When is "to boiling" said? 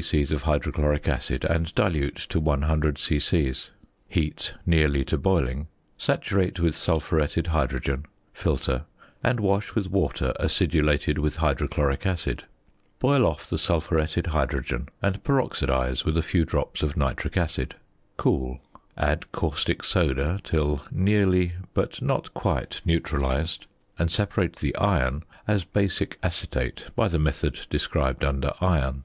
5.04-5.66